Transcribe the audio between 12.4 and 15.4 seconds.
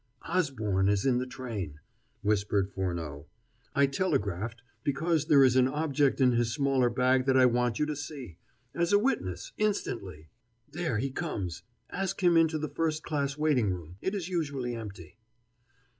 the first class waiting room. It is usually empty."